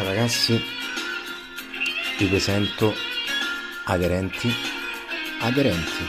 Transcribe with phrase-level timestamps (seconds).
[0.00, 0.58] Ciao ragazzi,
[2.16, 2.94] vi presento
[3.84, 4.50] aderenti,
[5.40, 6.08] aderenti.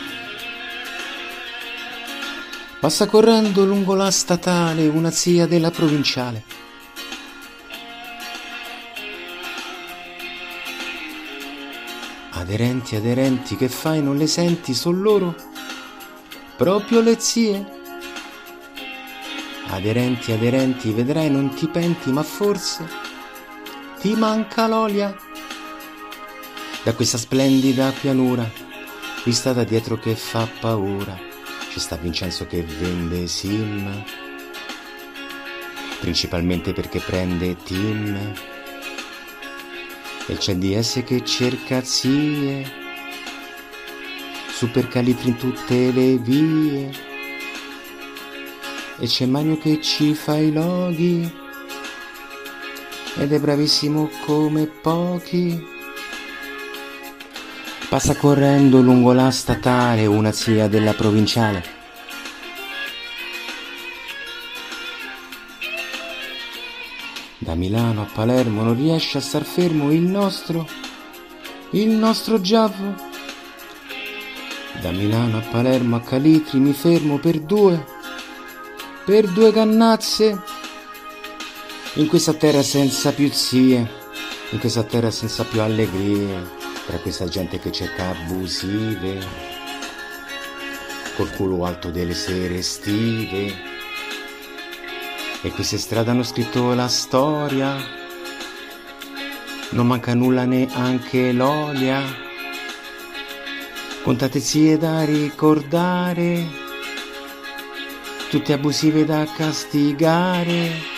[2.80, 6.44] Passa correndo lungo la statale una zia della provinciale.
[12.30, 15.36] Aderenti, aderenti, che fai, non le senti, sono loro?
[16.56, 17.66] Proprio le zie?
[19.68, 23.10] Aderenti, aderenti, vedrai non ti penti, ma forse
[24.02, 25.16] ti manca l'olia.
[26.84, 28.50] Da questa splendida pianura,
[29.24, 31.16] vista da dietro che fa paura,
[31.70, 34.04] ci sta Vincenzo che vende sim,
[36.00, 38.34] principalmente perché prende team.
[40.28, 42.66] E c'è DS che cerca zie,
[44.52, 47.10] super calitri in tutte le vie
[48.98, 51.50] e c'è Mario che ci fa i loghi
[53.22, 55.64] ed è bravissimo come pochi.
[57.88, 61.64] Passa correndo lungo la statale una zia della provinciale.
[67.38, 70.68] Da Milano a Palermo non riesce a star fermo il nostro,
[71.72, 72.96] il nostro Giavo.
[74.82, 78.00] Da Milano a Palermo a Calitri mi fermo per due
[79.06, 80.60] per due cannazze
[81.96, 83.86] in questa terra senza più zie,
[84.52, 86.50] in questa terra senza più allegrie,
[86.86, 89.20] tra questa gente che cerca abusive,
[91.18, 93.70] col culo alto delle sere estive.
[95.42, 97.76] E queste strade hanno scritto la storia,
[99.72, 102.02] non manca nulla neanche l'olia,
[104.04, 106.48] contate zie da ricordare
[108.30, 110.91] tutte abusive da castigare.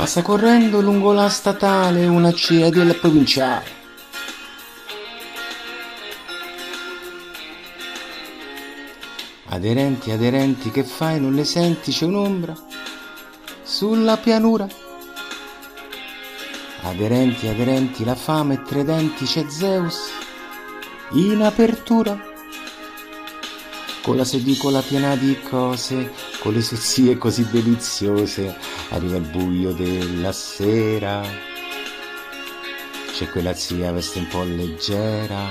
[0.00, 3.66] Passa correndo lungo la statale una cia della provinciale.
[9.48, 11.20] Aderenti, aderenti, che fai?
[11.20, 11.92] Non le senti?
[11.92, 12.56] C'è un'ombra
[13.62, 14.66] sulla pianura.
[16.80, 20.08] Aderenti, aderenti, la fame e tre denti, c'è Zeus
[21.10, 22.29] in apertura.
[24.02, 28.56] Con la sedicola piena di cose, con le sozzie così deliziose,
[28.88, 31.22] arriva il buio della sera.
[33.12, 35.50] C'è quella zia veste un po' leggera,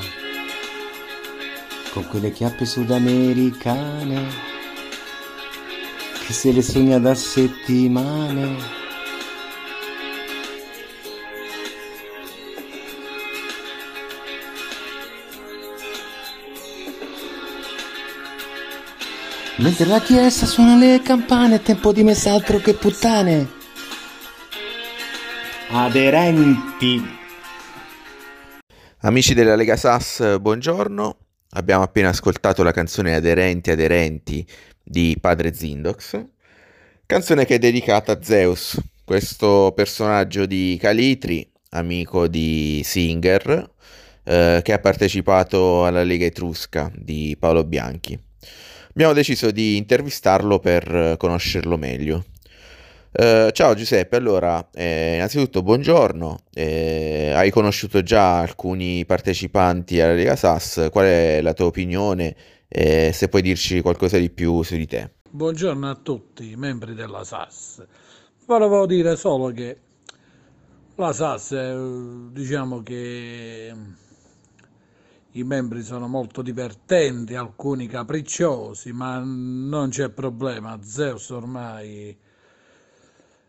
[1.94, 4.28] con quelle chiappe sudamericane,
[6.26, 8.79] che se le sogna da settimane
[19.60, 23.46] Mentre la chiesa suona le campane, è tempo di mess'altro che puttane.
[25.72, 27.04] Aderenti.
[29.00, 31.18] Amici della Lega Sass, buongiorno.
[31.52, 34.48] Abbiamo appena ascoltato la canzone Aderenti Aderenti
[34.82, 36.26] di Padre Zindox,
[37.06, 43.72] canzone che è dedicata a Zeus, questo personaggio di Calitri, amico di Singer,
[44.24, 48.28] eh, che ha partecipato alla Lega Etrusca di Paolo Bianchi
[49.00, 52.26] abbiamo deciso di intervistarlo per eh, conoscerlo meglio.
[53.12, 60.36] Uh, ciao Giuseppe, allora, eh, innanzitutto buongiorno, eh, hai conosciuto già alcuni partecipanti alla Lega
[60.36, 62.36] SAS, qual è la tua opinione
[62.68, 65.12] e se puoi dirci qualcosa di più su di te?
[65.30, 67.84] Buongiorno a tutti i membri della SAS,
[68.46, 69.78] volevo dire solo che
[70.96, 73.74] la SAS diciamo che
[75.34, 80.80] i membri sono molto divertenti, alcuni capricciosi, ma non c'è problema.
[80.82, 82.18] Zeus ormai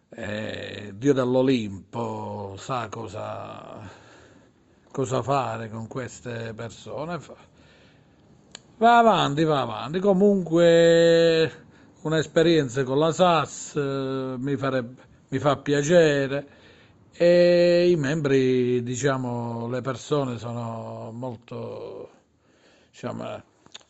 [0.09, 3.79] è Dio dell'Olimpo, sa cosa,
[4.91, 7.19] cosa fare con queste persone.
[8.77, 10.01] Va avanti, va avanti.
[10.01, 11.51] Comunque
[12.03, 16.59] un'esperienza con la SAS eh, mi, farebbe, mi fa piacere
[17.13, 22.11] e i membri, diciamo, le persone sono molto,
[22.91, 23.43] diciamo,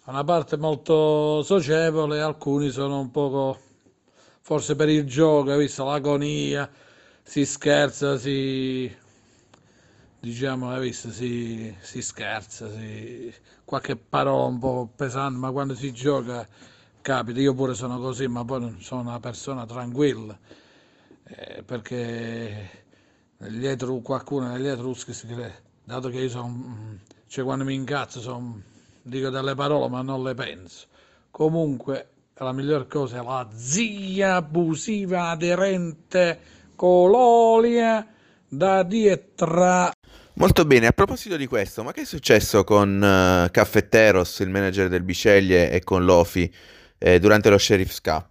[0.07, 3.59] una parte molto socievole, alcuni sono un poco,
[4.41, 6.69] forse per il gioco, visto l'agonia,
[7.23, 8.93] si scherza, si,
[10.19, 13.33] diciamo, visto, si, si scherza, si,
[13.65, 16.47] qualche parola un po' pesante, ma quando si gioca
[17.01, 20.37] capita, io pure sono così, ma poi sono una persona tranquilla,
[21.25, 22.89] eh, perché
[23.41, 28.63] etru, qualcuno negli etruschi si crede, dato che io sono, cioè quando mi incazzo son,
[29.03, 30.87] dico delle parole ma non le penso.
[31.31, 36.41] Comunque la miglior cosa è la zia abusiva aderente
[36.77, 38.07] colonia
[38.49, 39.91] da dietro.
[40.35, 44.89] Molto bene, a proposito di questo, ma che è successo con uh, Caffetteros, il manager
[44.89, 46.53] del Biceglie, e con Lofi
[46.97, 48.29] eh, durante lo Sheriff's Cup?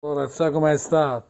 [0.00, 1.26] Ora sai com'è stato?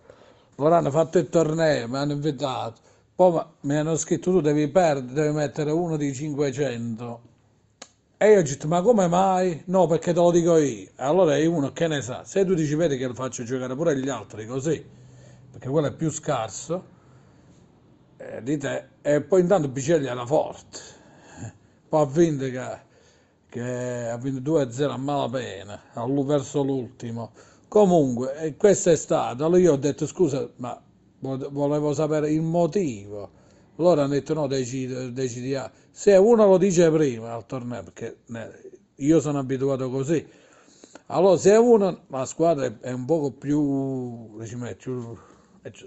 [0.57, 2.81] Ora hanno fatto il torneo, mi hanno invitato.
[3.15, 7.21] Poi mi hanno scritto tu devi perdere, devi mettere uno di 500.
[8.17, 9.63] E io ho detto ma come mai?
[9.67, 10.89] No perché te lo dico io.
[10.97, 12.25] Allora è uno che ne sa.
[12.25, 14.83] Se tu dici vedi che lo faccio giocare pure gli altri così,
[15.51, 16.85] perché quello è più scarso,
[18.17, 18.89] eh, di te.
[19.03, 20.79] E poi intanto Biceglie era forte.
[21.89, 22.79] Poi ha vinto che,
[23.49, 25.83] che ha vinto 2-0 a malapena,
[26.25, 27.33] verso l'ultimo.
[27.69, 29.45] Comunque, questo è stato.
[29.45, 30.81] Allora io ho detto scusa, ma
[31.23, 33.41] volevo sapere il motivo.
[33.77, 35.71] Loro hanno detto no, decidi, decidiamo.
[35.91, 38.19] Se uno lo dice prima al torneo, perché
[38.97, 40.25] io sono abituato così,
[41.07, 45.17] allora se uno, la squadra è un poco più, diciamo, più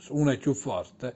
[0.10, 1.14] uno è più forte,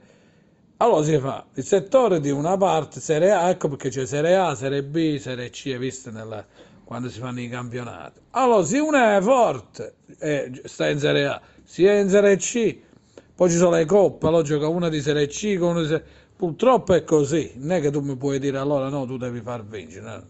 [0.78, 4.54] allora si fa il settore di una parte, Serie A, ecco perché c'è Serie A,
[4.54, 6.44] Serie B, Serie C, viste nella,
[6.84, 8.20] quando si fanno i campionati.
[8.30, 12.78] Allora se uno è forte, eh, sta in Serie A, si è in Serie C,
[13.40, 16.04] poi ci sono le coppe, allora gioca una di Serie C una di Serie...
[16.36, 19.64] Purtroppo è così, non è che tu mi puoi dire allora no, tu devi far
[19.64, 20.04] vincere.
[20.04, 20.22] No.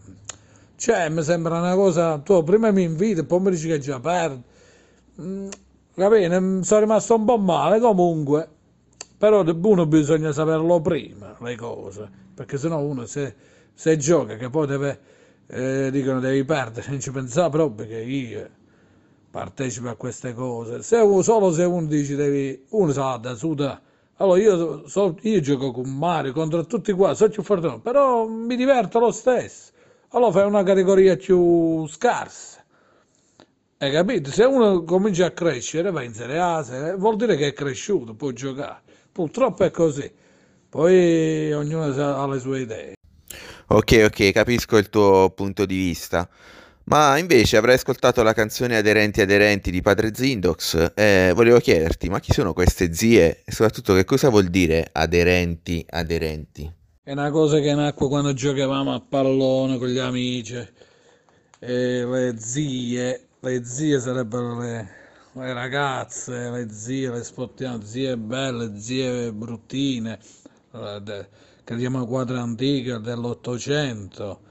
[0.76, 4.40] Cioè, mi sembra una cosa, tu prima mi inviti, poi mi dici che già perdi.
[5.22, 5.48] Mm,
[5.96, 8.48] va bene, sono rimasto un po' male comunque,
[9.18, 13.34] però uno bisogna saperlo prima, le cose, perché sennò uno se,
[13.74, 15.00] se gioca, che poi deve,
[15.48, 18.48] eh, dicono devi perdere, non ci pensare proprio che io
[19.30, 20.82] partecipa a queste cose.
[20.82, 23.80] Se solo se uno dice devi, uno sa da su da.
[24.16, 28.56] Allora io, so, io gioco con Mario contro tutti qua, so più forte, però mi
[28.56, 29.72] diverto lo stesso.
[30.10, 32.62] Allora fai una categoria più scarsa.
[33.78, 34.30] Hai capito?
[34.30, 38.30] Se uno comincia a crescere, va in Serie A, vuol dire che è cresciuto, può
[38.32, 38.82] giocare.
[39.10, 40.12] Purtroppo è così.
[40.68, 42.92] Poi ognuno ha le sue idee.
[43.68, 46.28] Ok, ok, capisco il tuo punto di vista.
[46.90, 50.90] Ma invece avrei ascoltato la canzone Aderenti Aderenti di Padre Zindox.
[50.96, 53.42] E volevo chiederti, ma chi sono queste zie?
[53.44, 56.68] E soprattutto che cosa vuol dire aderenti aderenti?
[57.00, 60.56] È una cosa che nacque quando giocavamo a pallone con gli amici,
[61.60, 64.88] e le zie, le zie sarebbero le,
[65.34, 70.18] le ragazze, le zie, le spottiamo, zie belle, zie bruttine,
[70.72, 71.28] eh,
[71.62, 74.48] che diamo quadra antica dell'Ottocento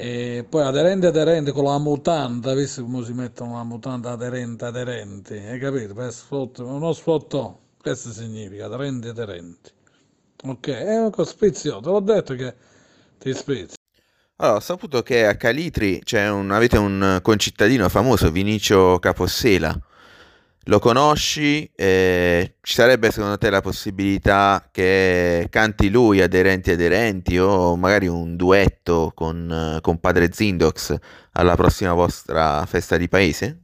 [0.00, 5.34] e poi aderente aderente con la mutanda, visto come si mettono la mutanda aderente aderenti,
[5.34, 5.92] hai capito?
[5.92, 9.72] Per sfotto, uno sfottò, questo significa aderenti aderenti.
[10.44, 12.54] Ok, è un spizio, te l'ho detto che
[13.18, 13.74] ti spizio.
[14.36, 19.76] Allora, ho saputo che a Calitri un, avete un concittadino famoso, Vinicio Capossela.
[20.68, 21.64] Lo conosci?
[21.74, 28.36] Eh, ci sarebbe secondo te la possibilità che canti lui aderenti aderenti o magari un
[28.36, 30.94] duetto con, con Padre Zindox
[31.32, 33.62] alla prossima vostra festa di paese?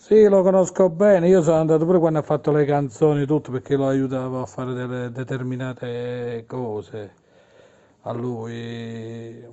[0.00, 3.76] Sì, lo conosco bene, io sono andato pure quando ha fatto le canzoni, tutto perché
[3.76, 7.12] lo aiutavo a fare delle determinate cose
[8.04, 9.44] a lui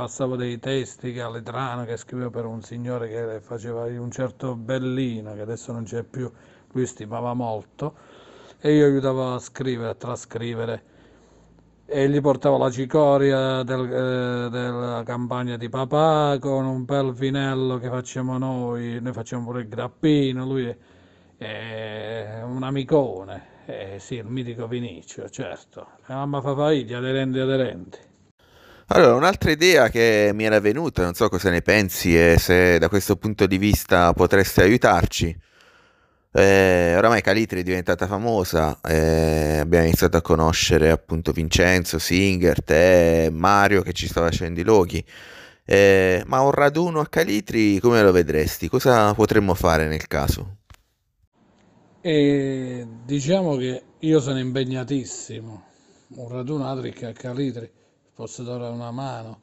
[0.00, 5.42] passavo dei testi Galetrano che scriveva per un signore che faceva un certo Bellino che
[5.42, 6.30] adesso non c'è più,
[6.72, 7.94] lui stimava molto
[8.60, 10.82] e io aiutavo a scrivere, a trascrivere.
[11.84, 17.76] E gli portavo la cicoria del, eh, della campagna di papà con un bel vinello
[17.76, 20.76] che facciamo noi, noi facciamo pure il grappino, lui è,
[21.36, 28.08] è un amicone, eh, sì, il mitico Vinicio, certo, la mamma fa fagli aderenti aderenti.
[28.92, 32.88] Allora, un'altra idea che mi era venuta, non so cosa ne pensi e se da
[32.88, 35.38] questo punto di vista potresti aiutarci.
[36.32, 43.28] Eh, oramai Calitri è diventata famosa, eh, abbiamo iniziato a conoscere appunto Vincenzo, Singer, te,
[43.32, 45.04] Mario che ci sta facendo i loghi.
[45.64, 48.68] Eh, ma un raduno a Calitri come lo vedresti?
[48.68, 50.56] Cosa potremmo fare nel caso?
[52.00, 55.64] E diciamo che io sono impegnatissimo.
[56.16, 57.78] Un raduno a Calitri
[58.20, 59.40] posso dare una mano,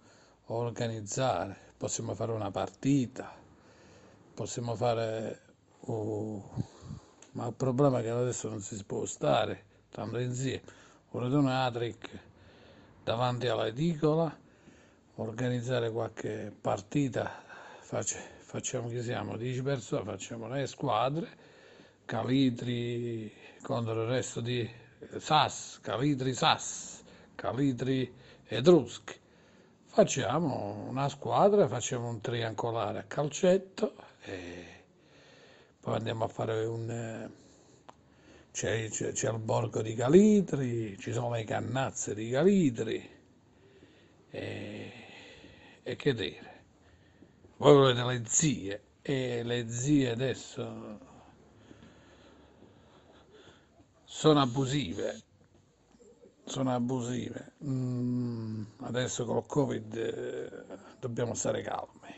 [0.50, 3.34] organizzare, possiamo fare una partita,
[4.36, 5.42] possiamo fare...
[5.88, 6.48] Oh,
[7.32, 9.64] ma il problema è che adesso non si può stare.
[9.90, 10.62] Tanto insieme.
[11.10, 12.20] Un raduno Atric
[13.04, 14.38] davanti all'edicola,
[15.16, 17.32] organizzare qualche partita,
[17.80, 21.28] facciamo chi siamo, 10 persone, facciamo le squadre,
[22.06, 24.70] Calitri contro il resto di
[25.18, 27.02] Sas, Calitri Sas,
[27.34, 29.14] Calitri Etruschi.
[29.84, 34.66] facciamo una squadra, facciamo un triangolare a calcetto e
[35.82, 37.30] poi andiamo a fare un...
[38.54, 43.10] C'è, c'è, c'è il borgo di Calitri, ci sono le cannazze di Calitri
[44.30, 44.92] e,
[45.84, 46.64] e che dire.
[47.58, 51.00] Voi volete le zie e le zie adesso
[54.06, 55.22] sono abusive
[56.48, 57.54] sono abusive.
[57.66, 60.50] Mm, adesso col Covid eh,
[61.00, 62.16] dobbiamo stare calmi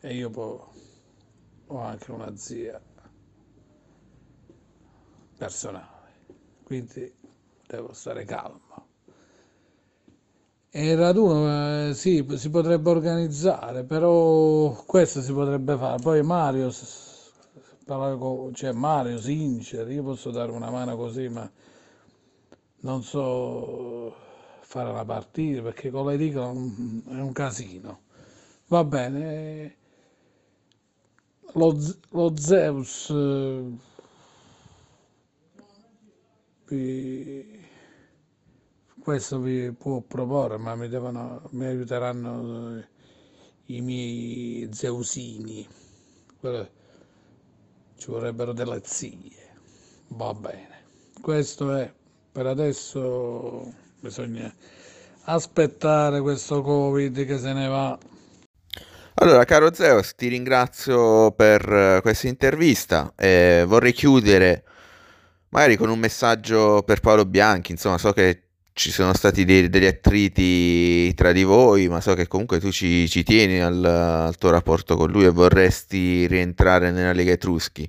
[0.00, 0.58] e io poi
[1.66, 2.80] ho anche una zia
[5.36, 6.12] personale,
[6.62, 7.12] quindi
[7.66, 8.88] devo stare calmo.
[10.72, 16.00] E raduno eh, sì, si potrebbe organizzare, però questo si potrebbe fare.
[16.00, 16.70] Poi Mario,
[18.52, 21.50] cioè Mario, Sincer, io posso dare una mano così, ma
[22.80, 24.14] non so
[24.60, 28.02] fare la partita perché con le righe è un casino.
[28.68, 29.76] Va bene,
[31.54, 31.76] lo,
[32.10, 33.64] lo Zeus eh,
[36.68, 37.60] vi,
[39.02, 42.88] questo vi può proporre, ma mi, devono, mi aiuteranno eh,
[43.66, 45.66] i miei Zeusini.
[47.96, 49.48] Ci vorrebbero delle zie.
[50.08, 50.84] Va bene,
[51.20, 51.92] questo è
[52.32, 54.52] per adesso bisogna
[55.24, 57.98] aspettare questo Covid che se ne va.
[59.14, 63.12] Allora, caro Zeus, ti ringrazio per eh, questa intervista.
[63.16, 64.64] Eh, vorrei chiudere
[65.50, 67.72] magari con un messaggio per Paolo Bianchi.
[67.72, 72.26] Insomma, so che ci sono stati dei, degli attriti tra di voi, ma so che
[72.26, 77.12] comunque tu ci, ci tieni al, al, tuo rapporto con lui e vorresti rientrare nella
[77.12, 77.88] Lega Etruschi.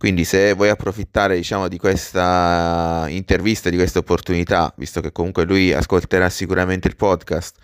[0.00, 5.74] Quindi se vuoi approfittare diciamo, di questa intervista, di questa opportunità, visto che comunque lui
[5.74, 7.58] ascolterà sicuramente il podcast,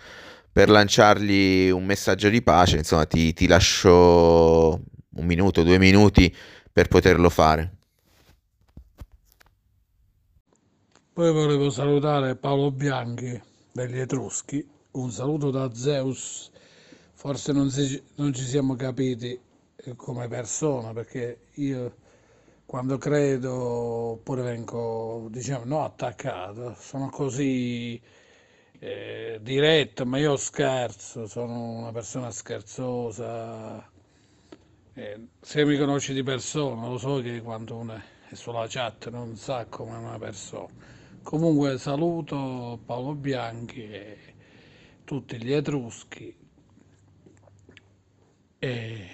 [0.51, 6.31] per lanciargli un messaggio di pace, insomma ti, ti lascio un minuto, due minuti
[6.71, 7.73] per poterlo fare.
[11.13, 13.41] Poi volevo salutare Paolo Bianchi
[13.71, 16.51] degli Etruschi, un saluto da Zeus,
[17.15, 19.39] forse non, si, non ci siamo capiti
[19.95, 22.05] come persona perché io
[22.67, 27.99] quando credo oppure vengo, diciamo, no attaccato, sono così
[28.79, 33.89] eh, diretto, ma io scherzo, sono una persona scherzosa.
[34.93, 39.37] Eh, se mi conosci di persona, lo so che quando uno è sulla chat non
[39.37, 40.73] sa come una persona.
[41.23, 44.17] Comunque saluto Paolo Bianchi e
[45.05, 46.35] tutti gli Etruschi
[48.59, 49.07] e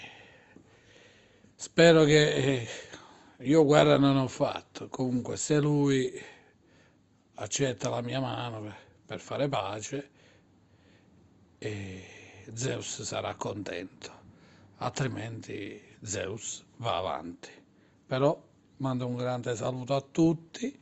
[1.55, 2.33] spero che...
[2.33, 2.67] Eh,
[3.43, 6.11] io guerra non ho fatto, comunque se lui
[7.35, 8.73] accetta la mia mano
[9.05, 10.09] per, fare pace,
[12.53, 14.11] Zeus sarà contento,
[14.77, 17.49] altrimenti Zeus va avanti.
[18.05, 18.41] Però
[18.77, 20.77] mando un grande saluto a tutti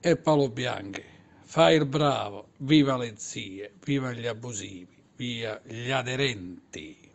[0.00, 1.02] e Paolo Bianchi,
[1.42, 7.09] fai il bravo, viva le zie, viva gli abusivi, via gli aderenti.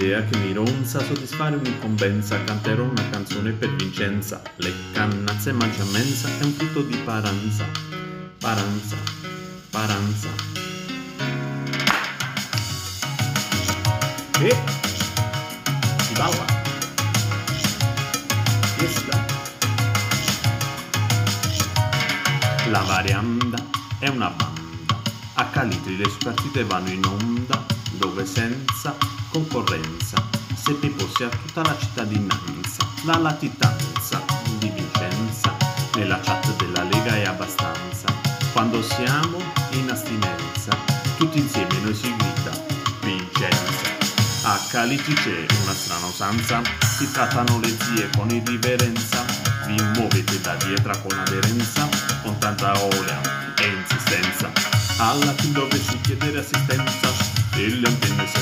[0.00, 4.40] Un'idea che mi ronza, soddisfare un'incombenza, canterò una canzone per Vincenza.
[4.56, 7.66] Le cannazze mangia mensa è un frutto di paranza,
[8.38, 8.96] paranza,
[9.68, 10.28] paranza.
[14.40, 14.56] E
[16.00, 16.48] si balla.
[22.70, 23.58] La varianda
[23.98, 25.02] è una banda,
[25.34, 27.66] a Calitri le sue partite vanno in onda,
[27.98, 28.96] dove senza
[29.30, 30.22] concorrenza,
[30.54, 34.22] se Pippo sia tutta la cittadinanza, la latitanza
[34.58, 35.56] di Vicenza,
[35.94, 38.06] nella chat della Lega è abbastanza,
[38.52, 39.38] quando siamo
[39.70, 40.76] in astinenza,
[41.16, 42.64] tutti insieme noi si grida
[43.02, 43.98] Vincenza.
[44.42, 46.60] A Caliti c'è una strana usanza,
[46.96, 49.24] si trattano le zie con irriverenza,
[49.66, 51.88] vi muovete da dietro con aderenza,
[52.22, 54.50] con tanta olea e insistenza,
[54.96, 57.08] alla fin dovessi chiedere assistenza,
[57.54, 58.38] e le antenne si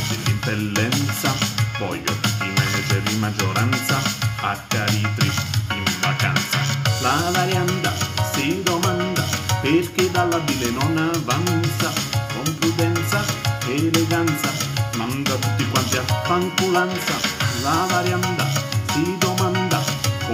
[0.48, 1.34] dell'impellenza
[1.78, 3.98] voglio tutti i manager in maggioranza
[4.40, 5.30] a Caritri
[5.74, 6.58] in vacanza.
[7.00, 7.92] La varianda
[8.32, 9.22] si domanda
[9.60, 11.92] perché dalla bile non avanza?
[12.32, 13.22] Con prudenza
[13.66, 14.50] eleganza
[14.96, 17.14] manda tutti quanti a fanculanza
[17.62, 18.46] la varianda
[18.92, 19.82] si domanda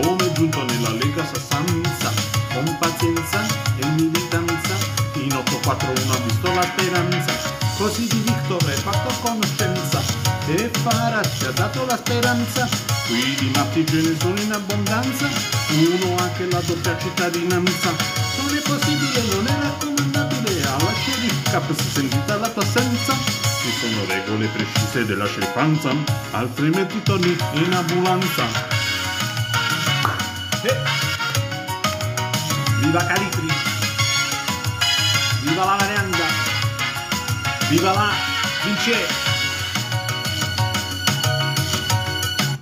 [0.00, 2.12] come è giunto nella Lega Sassanza
[2.52, 3.40] con pazienza
[3.78, 4.75] e militanza
[5.14, 7.52] in 841 ha visto la speranza.
[7.76, 9.74] Così di Victor è fatto conoscenza
[10.85, 12.69] Farah ci ha dato la speranza.
[13.07, 15.29] Qui di matti ce ne sono in abbondanza,
[15.71, 17.91] uno ha anche la doppia cittadinanza.
[18.37, 23.14] Non è possibile, non è raccomandabile, alla scerifica si sentita la tua assenza.
[23.14, 25.91] Ci sono regole precise della scerifanza,
[26.33, 28.45] altrimenti torni in ambulanza.
[30.64, 30.76] Eh.
[32.81, 33.49] Viva Calitri!
[35.45, 36.25] Viva la varianda!
[37.71, 38.11] Viva la
[38.64, 39.34] vince!